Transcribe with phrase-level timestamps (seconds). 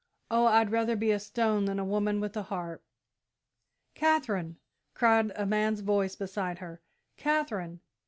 [0.31, 2.81] Oh, I'd rather be a stone than a woman with a heart!"
[3.93, 4.57] "Katherine!"
[4.95, 6.81] cried a man's voice beside her;
[7.17, 7.81] "Katherine!"